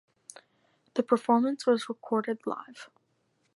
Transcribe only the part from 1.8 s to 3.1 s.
recorded live.